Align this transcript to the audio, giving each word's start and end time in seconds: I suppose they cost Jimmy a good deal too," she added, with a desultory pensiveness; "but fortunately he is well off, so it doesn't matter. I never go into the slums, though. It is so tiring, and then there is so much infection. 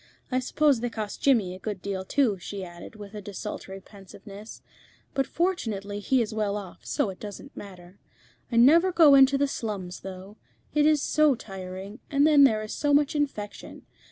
I 0.31 0.39
suppose 0.39 0.79
they 0.79 0.89
cost 0.89 1.21
Jimmy 1.21 1.53
a 1.53 1.59
good 1.59 1.79
deal 1.79 2.03
too," 2.03 2.39
she 2.39 2.65
added, 2.65 2.95
with 2.95 3.13
a 3.13 3.21
desultory 3.21 3.79
pensiveness; 3.79 4.63
"but 5.13 5.27
fortunately 5.27 5.99
he 5.99 6.23
is 6.23 6.33
well 6.33 6.57
off, 6.57 6.83
so 6.83 7.11
it 7.11 7.19
doesn't 7.19 7.55
matter. 7.55 7.99
I 8.51 8.55
never 8.55 8.91
go 8.91 9.13
into 9.13 9.37
the 9.37 9.47
slums, 9.47 9.99
though. 9.99 10.37
It 10.73 10.87
is 10.87 11.03
so 11.03 11.35
tiring, 11.35 11.99
and 12.09 12.25
then 12.25 12.45
there 12.45 12.63
is 12.63 12.73
so 12.73 12.95
much 12.95 13.15
infection. 13.15 13.85